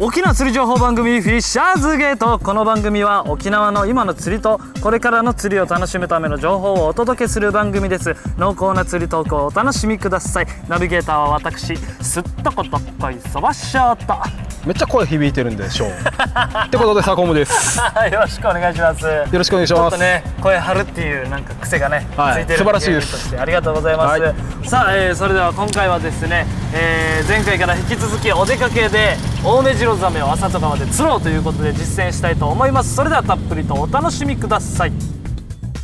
[0.00, 2.40] 沖縄釣り情報番組フィッシャーズゲート。
[2.40, 8.16] この番組は沖縄の今の釣りとこれからの釣りを楽しむための情報をお届けする番組です。
[8.36, 10.46] 濃厚な釣りトークをお楽しみください。
[10.68, 14.14] ナビゲーターは私すっとことっこいそばしょうと。
[14.66, 17.78] めっちゃ声響いてるんでしょうってことでサコムです。
[17.78, 19.04] よ よろしくお願いします。
[19.06, 19.80] よろしくお願いします。
[19.82, 23.06] ちょっとね声張るっていうなんか癖がね、はいついてる素晴らしいです。
[23.06, 24.34] 芸人としてありがとうございます、はい。
[24.64, 32.94] さあ、えーそれでは今回はですね、えー前回から引き続きお出かけで青梅白ザメを朝とかまで釣ろうということで実践したいと思います。
[32.94, 34.92] それではたっぷりとお楽しみください。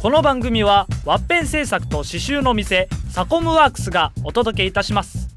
[0.00, 5.28] この番組はワッペン製作と刺繍の店サコムワークスがお届けいたします。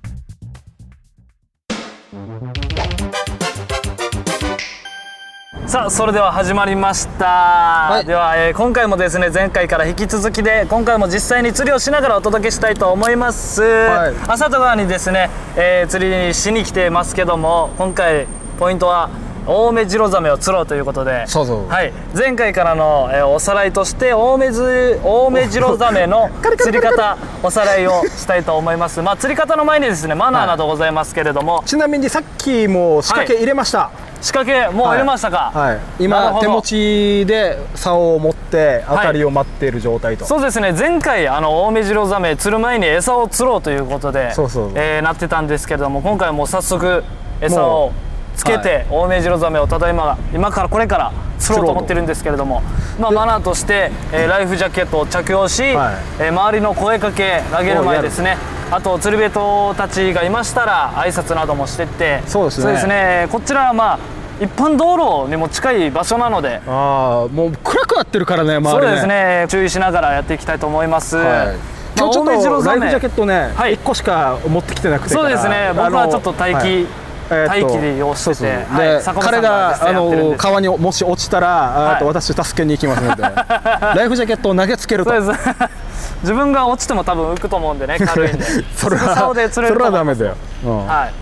[5.65, 8.05] さあそれでは始まりました、い。
[8.05, 13.61] では、えー今回もですね前回から引き続きで今回も実際に釣りをしながらお届けしたいと思います、
[14.09, 14.15] い。
[14.27, 18.27] 朝戸川にですね、えー釣りにしに来てますけども今回
[18.59, 19.09] ポイントは
[19.45, 21.25] 青梅白ザメを釣ろうということで。
[21.27, 29.01] はい、前回からの、えーおさらいとして青梅ず青梅白ザメの釣り方おさらいをしたいと思います。
[29.01, 40.71] まあ釣り方の前にですねマナーなどございますけれども、ちなみにさっきも仕掛け入れました、仕掛けもう入れましたか、はい、今手持ちで竿を持って当たりを待っている状態と、そうですね。
[40.71, 44.43] 前回あの青梅白ザメ釣る前に餌を釣ろうということでそ
[44.75, 47.03] えーなってたんですけれども今回はもう早速
[47.41, 47.91] 餌もを
[48.35, 52.61] つけて、青梅白ザメをただいま今からこれから釣ろうと思ってるんですけれども
[52.99, 55.95] まあマナーとして、えーライフジャケットを着用し、はい。
[56.19, 58.37] えー周りの声かけ投げる前ですね。
[58.71, 62.21] あと釣り人たちがいましたら挨拶などもしてって。
[62.27, 62.87] そうですね。
[62.87, 63.27] ね。
[63.31, 63.99] こちらはまあ
[64.41, 66.61] 一般道路にも近い場所なので。
[66.67, 68.71] ああもう暗くなってるからね周りね。
[68.71, 69.45] そうですね。
[69.49, 71.25] 注意しながらやっていきたいと思います、はい。
[71.27, 71.55] まあ
[71.95, 73.75] 今日ちょっとライフジャケットね、はい。
[73.75, 75.13] 1個しか持ってきてなくて。
[75.13, 75.71] そうですね。
[75.75, 82.03] 僕はちょっと待機はいえーっと待機をしててはい彼があの川にもし落ちたら、はい。
[82.03, 83.23] 私助けに行きますので。
[83.23, 85.11] ライフジャケットを投げつけると。
[85.11, 85.49] そうです。
[86.21, 88.45] 自分が落ちても多分浮くと思うんでね軽いんで。
[88.75, 90.23] それはで釣れるそれと思います。
[90.23, 90.87] はダメだよ、うん。
[90.87, 91.13] はい、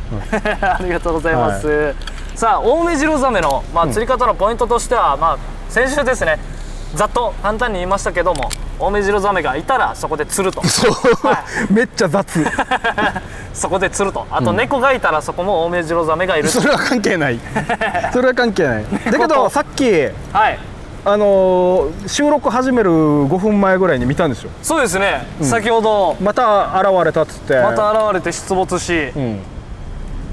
[0.62, 1.96] ありがとうございます、
[2.36, 5.38] さあ青梅白ザメの、まあ、釣り方のポイントとしては、まあ、
[5.70, 6.40] 先週ですね
[6.96, 10.66] ざっと簡単に言いましたけども青梅白ザメがいたらそこで釣ると。
[10.68, 12.44] そう、はめっちゃ雑。
[13.54, 14.26] そこで釣ると。
[14.32, 16.50] あと猫がいたらそこも青梅白ザメがいる。
[16.50, 17.40] とそれは関係ない。
[18.12, 18.86] それは関係ない。
[19.06, 19.92] だけどさっき
[20.34, 20.60] はい。
[21.04, 24.52] あのー収録始める5分前ぐらいに見たんですよ。
[24.62, 26.16] そうですね、先ほど。
[26.22, 27.60] また現れたっつって。
[27.60, 29.40] また現れて出没し、うん、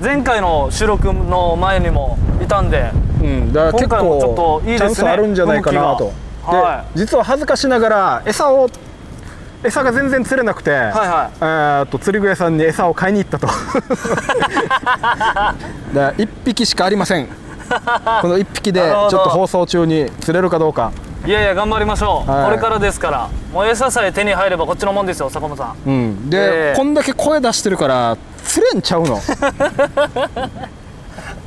[0.03, 2.91] 前回の収録の前にもいたんで
[3.23, 4.79] うん、だから結今回もちょっ構といいですね。
[4.79, 6.13] チャンスあるんじゃないかなと、
[6.57, 8.69] はで実は恥ずかしながら餌を
[9.63, 11.37] 餌が全然釣れなくて、はいはい。
[11.41, 13.49] えーっと釣り具屋さんに餌を買いに行ったと。
[15.93, 17.27] で1匹しかありません。
[18.23, 20.91] この1匹でちょっと放送中に釣れるかどうか。
[21.27, 22.47] いやいや頑張りましょう、はい。
[22.47, 23.29] これからですから。
[23.53, 25.89] もう餌さえ手に入ればこっちのもんですよ坂本さん。
[25.89, 26.77] うん、で、ええ。
[26.77, 29.19] こんだけ声出してるから釣れんちゃうの。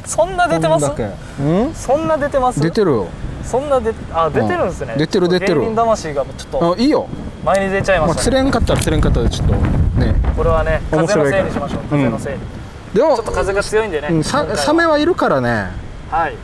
[0.06, 0.88] そんな出てます？
[0.88, 1.74] ん？
[1.74, 2.60] そんな出てます？
[2.60, 3.08] 出てるよ
[3.44, 5.62] そんなであ出てるんですね、出てる出てる。
[5.62, 7.08] 芸人魂がちょっとあいいよ、
[7.44, 10.16] 前に出ちゃいままあ、した、釣ねれんかったら釣れんかったでちょっとね。
[10.36, 11.82] これはね面白いから風のせいにしましょう。
[11.90, 12.40] 風のせいに、
[12.94, 15.72] でもちょっと風が強いんでね、うん、サメはいるからね。
[16.10, 16.36] はい。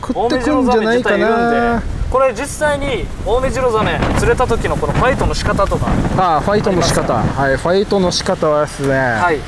[0.00, 1.82] 食ってくんじゃないかな。
[2.10, 5.86] これ実際に青梅白ザメ釣れた時のこのファイトの仕方とか。
[6.16, 7.14] ああファイトの仕方。
[7.14, 9.40] はいファイトの仕方はですね、はい。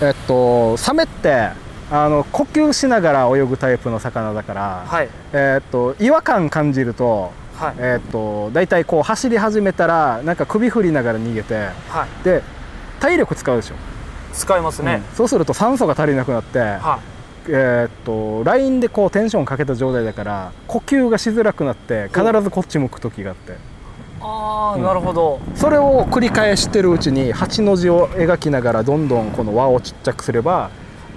[0.00, 1.50] えっとサメって
[1.90, 5.08] あの呼吸しながら泳ぐタイプの魚だから、はい。
[5.32, 7.74] えっと違和感感じるとはい。
[7.78, 12.24] えっと大体こう走り始めたらなんか首振りながら逃げてはい。
[12.24, 12.42] で
[13.00, 13.74] 体力使うでしょ、
[14.32, 15.16] 使いますね、うん。
[15.16, 17.00] そうすると酸素が足りなくなって、は
[17.46, 17.50] い。
[17.50, 23.56] えーっとラインでこうテンションかけた状態だから呼吸がしづらくなって必ずこっち向く時があって。
[24.20, 24.82] ああ、うん。
[24.82, 25.40] なるほど。
[25.54, 30.70] それを繰り返してるうちに8の字を描きながらどんどんこの輪をちっちゃくすれば、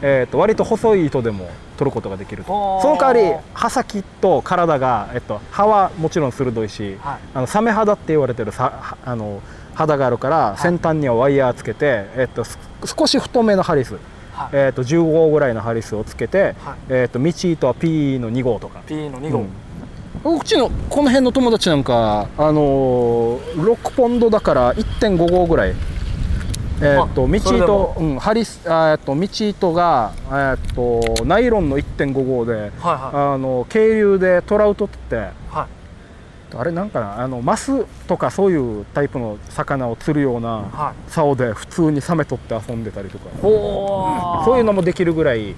[0.05, 2.81] えーっと割と細い糸でも取ることができると。
[2.81, 7.17] その代わり刃先と体が、えっと、刃はもちろん鋭いし、はい。
[7.33, 9.41] あのサメ肌って言われてるさはあの
[9.73, 13.95] 肌があるから先端にはワイヤーつけて、えっと、す少し太めのハリス、
[14.33, 14.49] はい。
[14.51, 16.75] えっと15号ぐらいのハリスをつけて、はい。
[16.89, 18.81] えっと道糸は P の2号とか。
[18.85, 19.49] P の2号、うん。
[20.37, 25.73] うちのこの辺の友達なんか、あのー6ポンドだから1.5号ぐらい、
[26.83, 35.15] えーっとあ道糸、うん、ハリスあーっと道糸が、えーっとナイロンの1.5号で、はいはあの渓流でトラウトって。
[35.15, 36.55] いはい。
[36.55, 41.11] あれなんかなあのマスとかそういうタイプの魚を釣るようなはい。
[41.11, 43.25] 竿で普通にサメ取って遊んでたりとか。
[43.41, 44.45] ほー。
[44.45, 45.55] そういうのもできるぐらい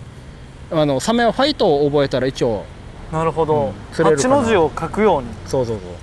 [0.72, 2.64] あのサメはファイトを覚えたら一応
[3.12, 5.96] なるほど、うん釣れるか8なの字を書くようにそうそうそう。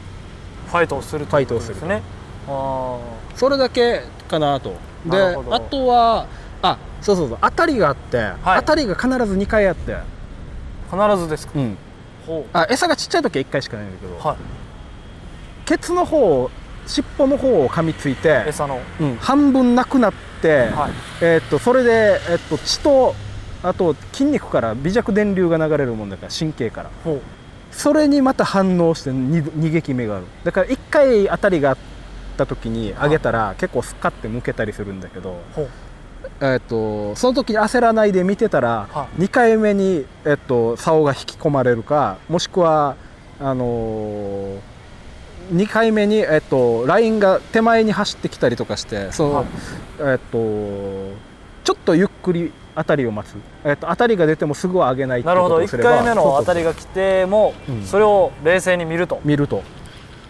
[0.68, 2.02] ファイトをするということですね。
[2.48, 2.98] あ
[3.34, 4.74] それだけかなと。
[5.06, 6.26] であとは
[6.62, 10.04] あそうそうそう当たりがあって、当たりが必ず2回あって、あ
[10.90, 11.76] 必ずですか、うん、
[12.26, 14.36] ほあ餌がちっちゃい時は1回しかないんだけど、うはい。
[15.66, 16.50] ケツの方
[16.86, 18.80] 尻尾の方を噛みついて、餌の。
[19.00, 20.92] うん、半分なくなって、はい。
[21.20, 23.14] えーっとそれで、えっと血と
[23.62, 26.90] あと筋肉から微弱電流が流れるもんだから神経から。
[27.04, 27.20] ほう。
[27.72, 30.26] それにまた反応してに逃げ決めがある。
[30.44, 31.76] だから1回当たりがあっ
[32.32, 35.40] た時に上げたら結構スカッて向けたりするんだけど、
[36.40, 42.96] えーっとその時に焦らないで見てたら、は2回目に、えっと竿が引き込まれるかもしくは
[43.40, 44.56] あの
[45.52, 49.46] 2回目に、えっとラインが手前に走ってきたりとかしてその、はい。
[50.00, 51.32] えっと
[51.64, 57.84] ちょっとゆっくり当たりを待つ、えっと当たりが出てもすぐは上げないなるほど1ことをすれば回目の当たりがが来てもうん。
[57.84, 59.62] それを冷静に見ると、見ると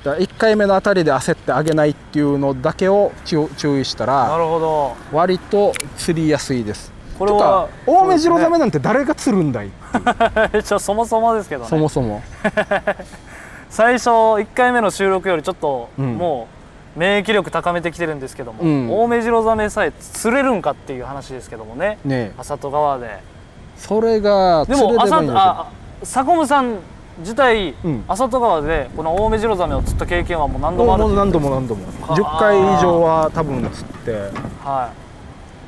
[0.05, 4.97] だ1回目の当たりで焦って上げないっていうのだけを注注意したならるほど。
[5.13, 6.93] 割と釣りやすいです。
[7.19, 11.69] これはてか青目白ザメなんて誰が釣るんだい、ですねじゃあそもそもですけどね。
[11.69, 12.23] そもそも。
[13.71, 16.17] 最初1回目の収録よりちょっとうん。
[16.17, 16.49] も
[16.97, 18.89] う免疫力高めてきてるんですけども、うん。
[18.91, 21.99] 青目白ザメさえ釣れるんかっていう話ですけどもね。
[22.05, 22.33] ねえ。
[22.39, 23.21] 浅戸川で。
[23.77, 25.67] それがで釣れればいいんだあ
[26.01, 26.77] 佐古さん
[27.19, 28.05] 自体、うん。
[28.09, 31.85] 浅戸川でこの青目白ザメを釣った経験はもう何度もあるもう何度も何度も。
[32.07, 32.17] はあ。
[32.17, 34.13] 10回以上は多分釣って。
[34.65, 34.93] は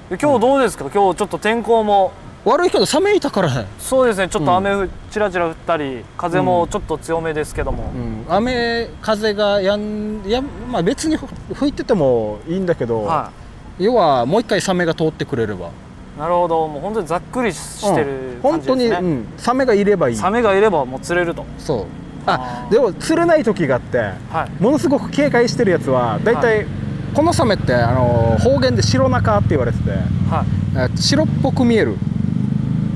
[0.08, 0.10] い。
[0.10, 2.12] で今日どうですか、今日ちょっと天候も。
[2.44, 13.30] 悪いけどサメいたからへん、そうですねちょっと雨ふ、ちらちら降ったり風もちょっと強めですけども、うん、雨風がやんやん、まあ、別にふ吹いててもいいんだけど、は
[13.78, 15.68] 要はもう一回サメが通ってくれれば。
[15.68, 15.70] い
[16.18, 16.68] なるほど。
[16.68, 18.40] もう本当にざっくりしてるうん。
[18.40, 20.16] 本当に、感じですね、うん、サメがいればいい。
[20.16, 21.44] サメがいればもう釣れると。
[21.58, 21.86] そう。
[22.26, 24.62] あでも釣れない時があってはい。
[24.62, 26.66] ものすごく警戒してるやつは大体、
[27.14, 30.94] このサメってあの方言で白中って言われててはい。
[30.94, 31.96] え白っぽく見える。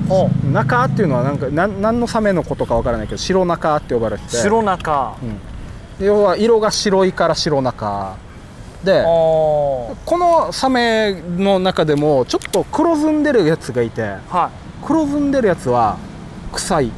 [0.09, 4.37] ほ中っていうのはなんかなん何のサメのことかわからないけど白中って呼ばれてうて。
[4.37, 5.17] 白中。
[6.01, 8.17] うん、要は色が白いから白中
[8.89, 14.51] でおこのサメの中でもちょっと黒ずんでるやつがいては
[14.83, 15.99] 黒ずんでるやつは
[16.53, 16.93] 臭い、い。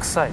[0.00, 0.30] 臭い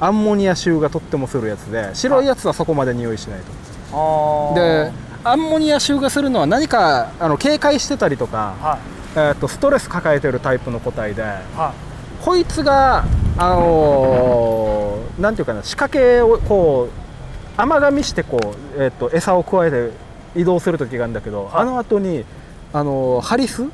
[0.00, 4.52] アンモニア臭がとってもするやつで白いやつはそこまで匂いしないと。
[4.52, 4.92] あで
[5.24, 8.78] アンモニア臭がするのは何かあの警戒してたりとか、は
[9.14, 11.72] えー、とストレス抱えてるタイプの個体でいは
[12.20, 12.24] い。
[12.24, 13.04] こいつが
[13.36, 18.38] あのーなんていうかな仕掛けをこう甘噛みしてこ
[18.76, 19.90] う、えー、と餌を加えて
[20.38, 21.52] 移動する時があるんだけど、はい。
[21.62, 22.24] あの後に
[22.72, 23.64] あのーハリス、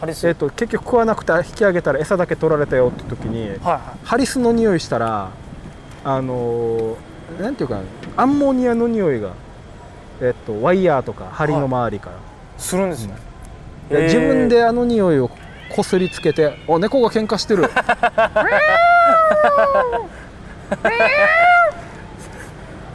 [0.00, 5.30] ハリス、えー、と結局食わなくて引き上げたら餌だけ取られたよって時に、はいはハリスの匂いしたら
[6.04, 7.82] あのーなんていうかな
[8.16, 9.32] アンモニアの匂いが、
[10.20, 12.18] えー、とワイヤーとか針の周りから、い。
[12.56, 13.14] するんですね、
[13.90, 14.14] でえー。
[14.14, 15.30] 自分であの匂いを
[15.74, 17.64] こすりつけて「お猫が喧嘩してる」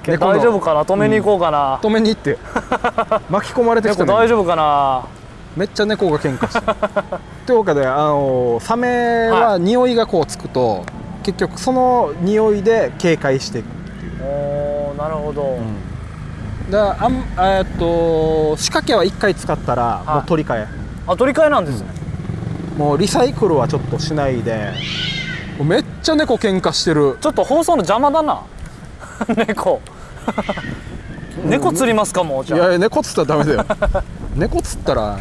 [0.05, 0.83] 大丈夫かな？
[0.83, 2.37] 止めに行こうかな、止めに行って。
[3.29, 4.07] 巻き込まれてきたね。
[4.07, 5.03] 猫大丈夫かな？
[5.55, 6.59] めっちゃ猫が喧嘩して。
[6.59, 6.65] る
[7.45, 10.83] というわけであのサメは匂いがこうつくと
[11.23, 13.65] 結局その匂いで警戒していく、
[14.23, 15.57] おーなるほど、
[16.69, 20.09] だからあんえーっと仕掛けは1回使ったらい。
[20.09, 20.67] もう取り替え、
[21.07, 21.87] あ取り替えなんですね、
[22.77, 24.71] もうリサイクルはちょっとしないで。
[25.61, 27.17] めっちゃ猫喧嘩してる。
[27.21, 28.39] ちょっと放送の邪魔だな
[29.47, 29.81] 猫。
[31.45, 32.59] 猫釣りますかもうじゃあ。
[32.59, 33.65] いやいや猫釣ったらダメだよ。
[34.35, 35.17] 猫釣ったら。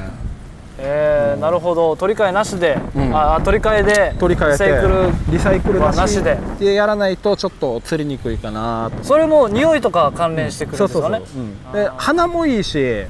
[0.82, 1.94] えーなるほど。
[1.96, 3.12] 取り替えなしで、うん。
[3.14, 4.94] あ取り替えで取り替えてリサイクル。
[5.28, 6.74] リサイクルなしでで。
[6.74, 9.04] やらないとちょっと釣りにくいかなと。
[9.04, 11.84] それも匂いとか関連してくるんそうそうそう、ですかねうん。
[11.84, 13.04] で鼻もいいし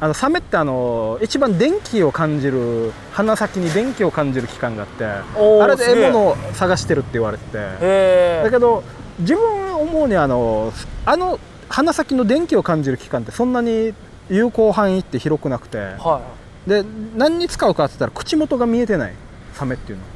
[0.00, 7.44] あのサメってあの一番電気を感じる鼻先に電気を感じる器官があってあれで獲物を探してるって言われて
[7.80, 8.42] て。
[8.42, 8.82] だけど
[9.18, 10.72] 自分思うにあの
[11.04, 13.94] あの鼻先の電気を感じる器官ってそんなに
[14.28, 15.78] 有効範囲って広くなくて。
[15.78, 16.20] は
[16.66, 19.12] で何に使うかって言ったら口元が見えてない。
[19.52, 20.06] サメっていうのい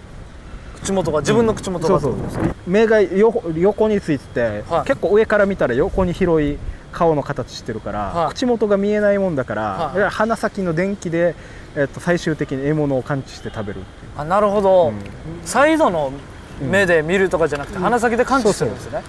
[0.81, 2.55] 口元が自分の口元が、そうそうそう。
[2.67, 4.87] 目がよ横についてて、はい。
[4.87, 6.59] 結構上から見たら横に広い
[6.93, 8.35] 顔の形してるから、はい。
[8.35, 10.11] 口元が見えないもんだから、はい。
[10.11, 11.35] 鼻先の電気で、
[11.77, 13.81] えっと、最終的に獲物を感知して食べる
[14.17, 14.95] あなるほど、うん。
[15.45, 16.13] サイドの
[16.61, 19.03] 目で見るとかじゃなくて、鼻先で感知するんですね、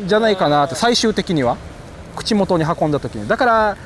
[0.00, 0.08] うん。
[0.08, 1.56] じゃないかなって最終的には。
[2.16, 3.26] 口元に運んだ時に。
[3.26, 3.76] だから、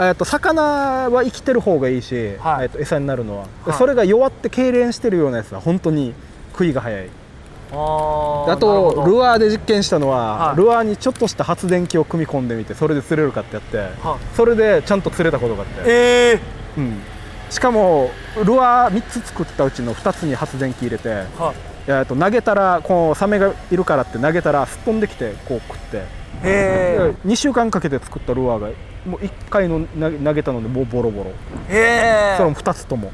[0.00, 0.62] えっと魚
[1.10, 2.64] は生きてる方がいいし、はい。
[2.64, 3.78] えっと餌になるのは、ではい。
[3.78, 6.14] それが弱って痙攣してるようなやつは本当に
[6.52, 7.08] 食いが早い。
[7.72, 10.56] あーあとルアーで実験したのは、はい。
[10.56, 13.78] ルアーにちょっとした発電機を組み込んでみてそれで釣れるかってやって。
[14.02, 16.40] はそれでちゃんと釣れたことがあって、ええ
[16.78, 17.00] うん、
[17.50, 18.10] しかも
[18.44, 26.02] ルアー3つ作ったうちの2つに発電機入れてはいえーと投げたらこうサメがいるからって投げたらすっ飛んできてこう食って、へ
[26.42, 28.68] え2週間かけて作ったルアーが
[29.06, 31.30] もう1回の投げたのでもうボロボロ。
[31.30, 31.34] へ
[31.68, 33.12] えそれも2つとも。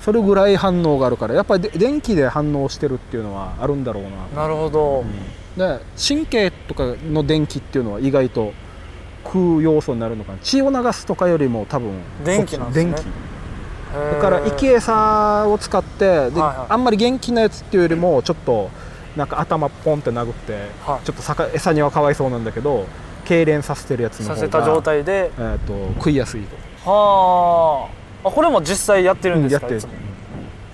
[0.00, 4.02] それぐらい反応があるからやっぱりで電気で反応してるっていうのはあるんだろう
[4.34, 4.42] な。
[4.42, 5.04] なるほど、
[5.56, 8.52] で神経とかの電気っていうのは意外と
[9.22, 10.38] 食う要素になるのかな。
[10.42, 11.92] 血を流すとかよりも多分
[12.24, 12.92] 電気なんですね。
[12.92, 13.06] 電気
[13.92, 16.72] だから生き餌を使ってで、はいはい。
[16.72, 18.70] あんまり元気なやつっていうよりもちょっと
[19.16, 21.06] なんか頭ポンって殴って、はい。
[21.06, 22.86] ちょっと餌にはかわいそうなんだけど
[23.24, 25.30] 痙攣させてるやつの方がさせた状態で。
[25.36, 26.90] えー、と食いやすいと。
[26.90, 27.88] は
[28.24, 28.28] あ。
[28.28, 30.02] あこれも実際やってるんですか、うんやってる。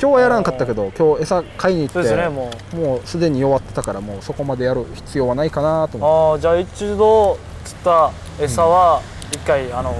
[0.00, 2.76] 今日はやらんかったけど今日餌買いに行ってそうですねもう。
[2.76, 9.92] もうすでに弱ってたからもうそこまでやる必要はないかなと思ああじゃあ一度釣った餌は一回あの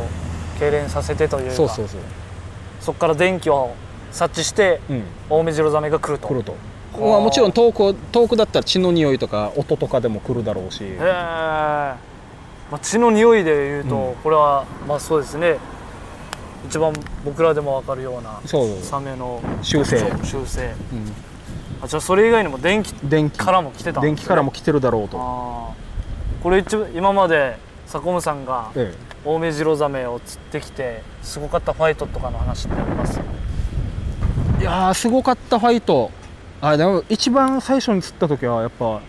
[0.61, 1.49] 痙攣させてというか。
[1.49, 2.01] ってそうそうそう、
[2.89, 3.75] そこから電気を
[4.13, 6.27] 察知してうん、オオメジロザメが来ると。
[6.27, 6.59] 来ると、は
[6.97, 10.85] あまあ、もちろん遠く遠くだったら血の匂いとか音とかでも来るだろうし。
[10.85, 11.99] へえ、ま
[12.73, 14.15] あ、血の匂いでいうと、うん。
[14.23, 15.59] これはまあそうですね。
[16.67, 16.95] 一番
[17.27, 18.41] 僕らでも分かるような
[18.81, 20.75] サメの修正、習性う
[21.83, 23.37] あじゃあそれ以外にも電気ん、電気。
[23.37, 24.07] からも来てたんですね。
[24.07, 25.19] 電気からも来てるだろうと、
[26.43, 28.95] これ一番今までサコムさんがえ
[29.25, 33.21] オオメジロザメを釣ってきてすごかったファイトとかの話ってあります？
[34.59, 36.11] えいやーすごかったファイト。
[36.61, 39.01] あでも一番最初に釣った時はやっぱ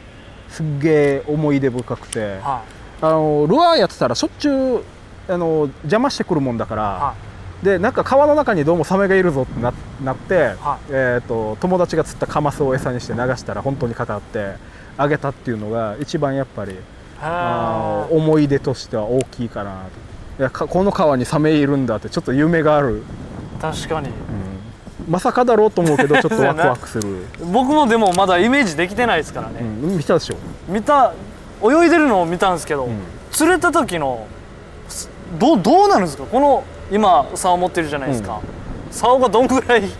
[0.49, 2.39] すっげえ思い出深くて。
[2.39, 2.63] は
[3.01, 4.83] あのルアーやってたらしょっちゅう
[5.31, 6.85] あの邪魔してくるもんだから、い。
[6.85, 7.15] は
[7.63, 9.73] でなんか川の中にどうもサメがいるぞってな
[10.03, 14.55] なって、はえー、と友達が釣ったカマスを餌にして流したら本当にかかって
[14.97, 16.75] あげたっていうのが一番やっぱりい
[17.21, 24.07] あ思い出としては大きいかなといやかこの川にサメいるんだってちょっと夢がある、ー確かに。
[24.07, 24.13] うん。
[25.09, 30.35] まさかだろうと思うけどちょっとワクワクする、僕もでもまだイメージできてないですからね、うん、見たでしょ、
[30.67, 31.13] 見た
[31.63, 32.99] 泳いでるのを見たんですけど、うん。
[33.31, 34.27] 釣れた時の
[34.87, 36.23] すどうどうなるんですか？
[36.25, 38.39] この今竿持ってるじゃないですか、
[38.91, 39.91] 竿がどんぐらいい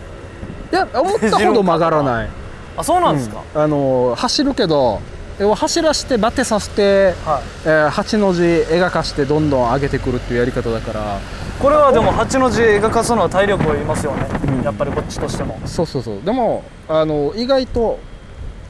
[0.70, 2.28] や思ったほど曲がらない。
[2.78, 3.62] あそうなんですか、うん。
[3.62, 5.00] あの走るけど
[5.40, 7.42] 要は走らせてバテさせて、はい。
[7.64, 11.18] えー8の字描かしてどんどん上げてくるっていうやり方だから。
[11.58, 14.62] これはでも8の字描かすのは体力をいりますよね、うん。
[14.62, 15.58] やっぱりこっちとしても。
[15.64, 16.22] そうそうそう。
[16.22, 17.98] でもあの意外と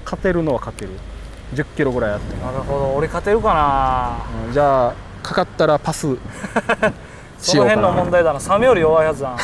[0.05, 0.93] 勝てるのは勝てる。
[1.55, 2.95] 1 0キロぐらいあって、なるほど。
[2.95, 4.47] 俺勝てるかな。
[4.47, 4.53] うん。
[4.53, 6.07] じゃあかかったらパス
[7.37, 8.39] その辺の問題だな。
[8.39, 9.39] サメより弱いやつだな。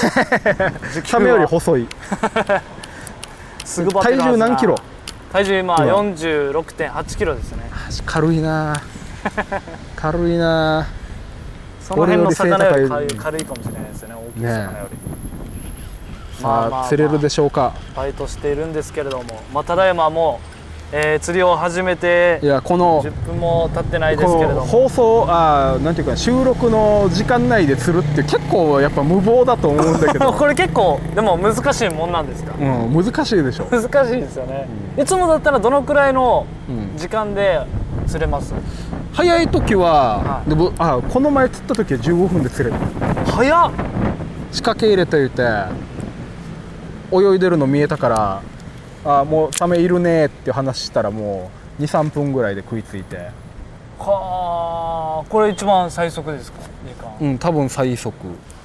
[1.04, 1.88] サメより細い。
[3.66, 4.75] すぐ体重何キロ
[5.36, 7.70] 体重今今46.8キロですね。
[8.06, 8.74] 軽いな。
[9.94, 10.86] 軽いな。
[11.78, 17.74] その辺の魚より軽いかもしれないですよね大きい魚より、さあ釣れるでしょうか。
[17.94, 20.55] ファイトしているんですけれども、まあ、ただいまもう、
[20.92, 24.60] えー釣りを始めていやこの10分も経ってないですけれども。
[24.62, 32.52] 放送あーなんていうか収録の時間内で釣るって結構やっぱ無謀だと思うんだけど、 これ結構でも難しいもんなんですか？
[32.58, 37.60] うん、難しいでしょ、難しいですよね、いつもだったらどのくらいのうん、時間で
[38.06, 38.54] 釣れます？
[39.12, 40.50] 早い時は、はい。
[40.50, 42.74] でもあこの前釣った時は15分で釣れ
[43.24, 43.70] た早っ！
[44.52, 45.42] 仕掛け入れていて
[47.12, 48.40] 泳いでるの見えたから
[49.06, 53.30] あもうサメいるねって話したらもう23分ぐらいで食いついて。
[53.98, 56.58] はあこれ一番最速ですか？
[56.86, 57.16] 時間。
[57.20, 58.14] うん多分最速。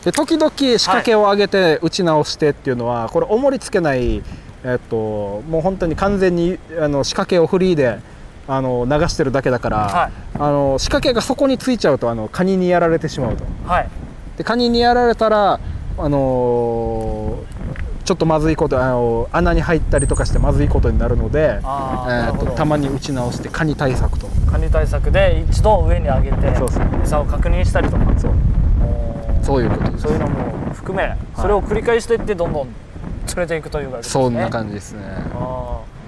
[0.03, 4.23] で時々仕掛けを上げて打ち直してっていうのは、これ重りつけない
[4.63, 7.99] えっともう本当に完全にあの仕掛けをフリーで
[8.47, 10.11] あの流してるだけだから、はい。
[10.35, 13.45] あの仕掛けがそこについちゃうとあのカニにやられてしまうと。
[13.65, 13.89] はい。
[14.37, 15.59] でカニにやられたら
[15.97, 17.50] あのー
[18.11, 24.27] ちょっとまずいことあの穴に入ったりとかしてまずいことになるのでえーとたまに打ち直してカニ対策と。
[24.51, 26.47] カニ対策で一度上に上げて
[27.01, 28.03] 餌を確認したりとか。
[28.19, 28.33] そう。
[29.41, 30.03] そういうことです。
[30.03, 32.67] そういうのも含め、それを繰り返していってどんどん
[33.27, 34.11] 釣れていくというかですね。
[34.11, 35.03] そんな感じですね。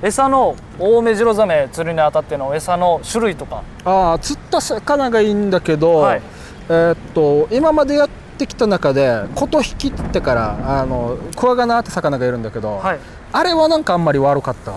[0.01, 3.63] 餌のオオメジロザメ釣るにあたっての餌の種類とか。
[3.86, 6.22] ああ釣った魚がいいんだけど、はい。
[6.67, 8.10] えーっと今までやっ
[8.43, 13.00] てきた中で琴引きってからあのクワガナって魚がいるんだけど、はい。
[13.31, 14.73] あれはなんかあんまり悪かった。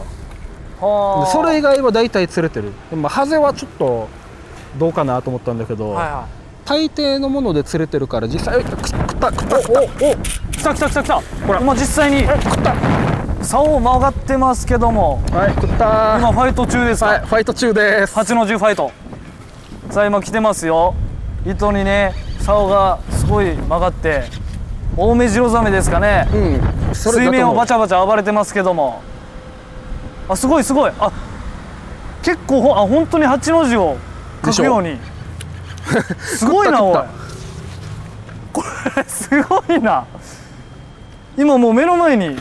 [0.80, 2.72] それ以外は大体釣れてる。
[2.90, 4.08] でもハゼはちょっと
[4.78, 6.28] どうかなと思ったんだけど、はいは
[6.64, 9.60] 大抵のもので釣れてるから実際食った食った食った。
[9.60, 10.16] いおお
[10.52, 11.20] 来た来た来た来た。
[11.46, 11.60] ほら。
[11.60, 12.74] 今実際に食った。
[13.44, 15.22] 竿曲がってますけども。
[15.32, 16.18] はい食った。
[16.18, 17.00] 今ファイト中です。
[17.00, 18.14] か、はいファイト中です。
[18.14, 18.90] 八の字ファイト。
[19.90, 20.94] さあ今来てますよ。
[21.44, 24.22] 糸にね竿がすごい曲がって
[24.96, 26.28] 青目白ザメですかね。
[26.32, 26.94] うん。
[26.94, 29.02] 水面をバチャバチャ暴れてますけども。
[30.28, 30.92] あすごいすごい。
[31.00, 31.10] あ
[32.22, 33.96] 結構ほあ本当に八の字を
[34.42, 34.96] 描くように。
[36.20, 36.98] すごいなおい。
[38.52, 38.62] こ
[38.96, 40.04] れすごいな。
[41.36, 42.40] 今もう目の前にち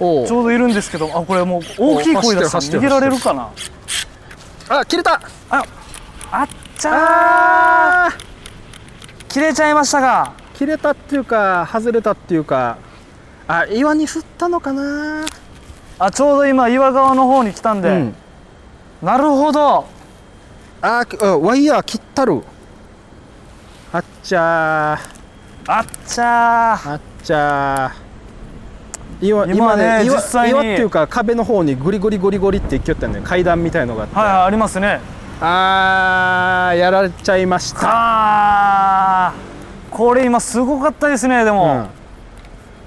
[0.00, 3.48] ょうどいるんですけどあこれもう大きい声出したら逃げられるかな？
[4.70, 5.20] あ切れた。
[5.50, 5.62] あ
[6.32, 8.33] あっちゃー
[9.34, 10.32] 切れちゃいましたが。
[10.54, 12.78] 切れたっていうか外れたっていうか。
[13.48, 15.24] あ岩に吸ったのかな。
[15.98, 18.14] あちょうど今岩側の方に来たんで、うん。
[19.02, 19.86] なるほど。
[20.80, 21.04] あ
[21.40, 22.44] ワイヤー切ったる
[23.92, 25.72] あっちゃー。
[25.72, 26.92] あっちゃー。
[26.92, 29.26] あっちゃー。
[29.26, 30.50] 岩今ね岩実際に。
[30.52, 33.20] 岩っていうか壁の方にグリグリゴリゴリって行きよったよね。
[33.24, 35.00] 階段みたいのがあって、はいはいありますね。
[35.40, 37.80] あーやられちゃいました。
[37.82, 38.70] あ。
[38.70, 38.73] ー
[39.94, 41.56] これ今すごかったですねでうん。
[41.56, 41.88] も、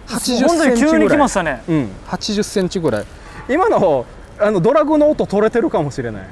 [0.08, 1.00] 80本当センチぐらい。
[1.00, 1.64] に急に来ましたね。
[1.68, 1.90] うん。
[2.08, 3.06] 80センチぐらい。
[3.50, 4.06] 今の
[4.40, 6.24] あのドラグの音取れてるかもしれない。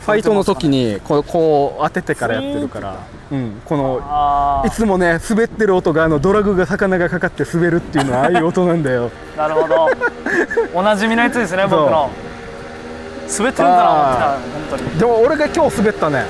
[0.00, 9.10] ファイトの時にこうこう当ててからやってるから、うん、このあいつもね滑ってる音があのドラグが魚がかかって滑るっていうのはああいう音なんだよ。
[9.10, 9.88] ーなるほど。
[10.72, 12.10] おなじみのやつですね僕の。
[13.28, 14.38] 滑ってるんかな思ってた本
[14.70, 14.98] 当に。
[14.98, 16.24] でも俺が今日滑ったね。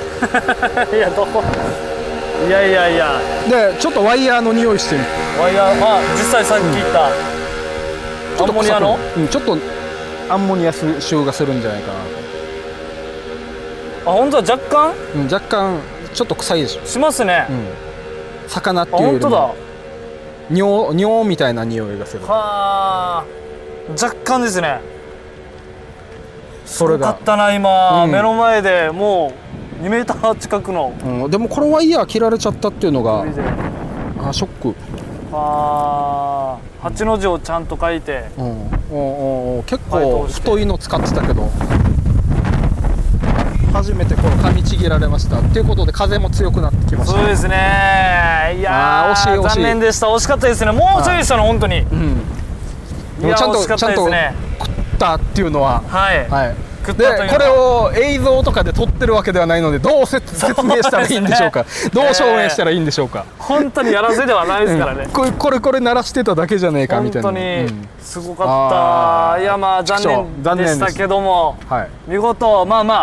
[0.92, 1.42] いやどこ
[2.46, 3.20] いやいやいや。
[3.48, 5.02] でちょっとワイヤーの匂いしてみ
[5.40, 7.10] ワイヤーまあ実際さっき言った、
[8.36, 8.98] ちょっとアンモニアの？
[9.16, 9.58] うんちょっと
[10.30, 11.98] アンモニア臭がするんじゃないかな。
[14.06, 14.94] あ本当は若干？
[15.14, 15.80] うん、若干
[16.14, 17.66] ちょっと臭いでしょ、しますね、うん、
[18.48, 19.42] 魚ってあいうより本当だ。
[19.42, 19.54] も
[20.50, 22.24] 尿尿みたいな匂いがする。
[22.24, 23.24] はあ。
[23.90, 24.80] 若干ですね。
[26.64, 28.10] それがかっ、たな今、うん。
[28.10, 29.47] 目の前でもう
[29.80, 30.92] 2メーター近くの。
[31.04, 33.24] うん、でもこのワイヤー切られちゃったっていうのが
[34.28, 34.74] あショック、
[35.32, 38.24] ああ八の字をちゃんと書いて。
[38.38, 38.44] うん。
[38.90, 41.50] うんうんうん、結構太いの使ってたけど。
[43.72, 47.18] 初めてこの噛みちぎられましたっていうことで風も強くなってきました。
[47.18, 48.56] そうですね。
[48.58, 49.42] いや惜しい惜しい。
[49.56, 50.06] 残念でした。
[50.06, 50.72] 惜しかったですね。
[50.72, 51.76] もうちょいでしたの本当に。
[51.76, 52.20] いうん。
[53.20, 54.34] ちゃんと惜しかったですね。
[54.58, 61.64] 食ったっていうのははい、はい食っでたというこれを映像とかで撮ってるわけではないのでどう説説明したらいいんでしょうか。
[61.92, 65.10] どう証明したらいいんでしょうか、本当にやらせではないですからね、うん。
[65.10, 67.28] これこれこれ鳴らしてただけじゃねえかみたいな。
[67.28, 71.88] 本当にうんすごかった、いやまあ残残念でしたけどもはい。
[72.06, 72.94] 見事まあま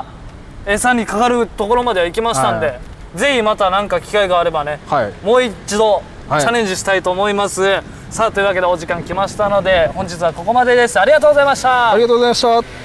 [0.68, 2.74] あ餌にかかるところまでは行きましたんで、は
[3.16, 5.14] ぜひまた何か機会があればねはい。
[5.24, 6.42] もう一度はい。
[6.42, 7.62] チャレンジしたいと思います、
[8.10, 11.00] さあというわけでお時間来ましたので本日はここまでです。
[11.00, 11.92] ありがとうございました。
[11.92, 12.85] ありがとうございました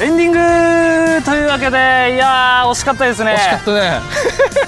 [0.00, 3.32] エンディングというわけでいやー惜しかったですね。
[3.32, 4.00] 惜しかったね。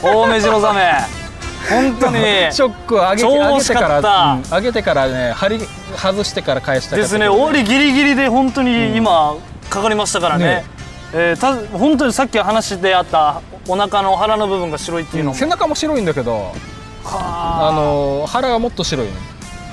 [0.03, 0.93] 大目白ザメ
[1.69, 2.17] 本当に。
[2.51, 3.99] ショックを上げ上げてから、
[4.33, 5.61] うん上げてからね針
[5.97, 7.29] 外してから返したですね。
[7.29, 9.35] 終わりギリギリで本当に今
[9.69, 10.65] かかりましたからね,、ね。
[11.13, 16.53] えーた本当にさっき話であったお腹の腹の部分が白いっていうのも、背中も白いんだけど
[17.05, 19.13] あはの腹がもっと白いの。